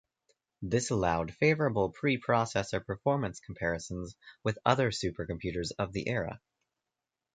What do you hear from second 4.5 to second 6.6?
other supercomputers of the era.